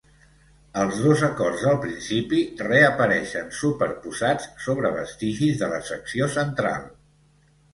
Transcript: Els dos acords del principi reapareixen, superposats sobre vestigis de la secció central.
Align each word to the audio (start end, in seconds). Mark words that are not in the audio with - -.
Els 0.83 1.01
dos 1.07 1.19
acords 1.27 1.65
del 1.65 1.77
principi 1.83 2.39
reapareixen, 2.63 3.53
superposats 3.59 4.49
sobre 4.69 4.93
vestigis 4.99 5.61
de 5.61 5.71
la 5.75 5.83
secció 5.91 6.33
central. 6.41 6.91